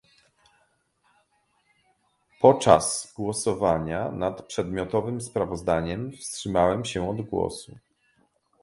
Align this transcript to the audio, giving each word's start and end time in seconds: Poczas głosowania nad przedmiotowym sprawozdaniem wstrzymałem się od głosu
Poczas 2.41 3.13
głosowania 3.17 4.11
nad 4.11 4.45
przedmiotowym 4.47 5.21
sprawozdaniem 5.21 6.11
wstrzymałem 6.11 6.85
się 6.85 7.09
od 7.09 7.21
głosu 7.21 7.75